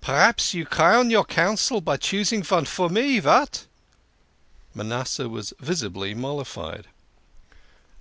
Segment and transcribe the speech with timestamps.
[0.00, 3.20] P'raps you crown your counsel by choosing von for me.
[3.20, 3.66] Vat?"
[4.74, 6.88] Manasseh was visibly mollified.